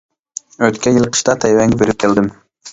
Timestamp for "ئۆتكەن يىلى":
0.67-1.11